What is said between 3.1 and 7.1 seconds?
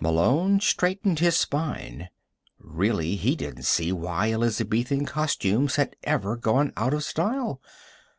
he didn't see why Elizabethan costumes had ever gone out of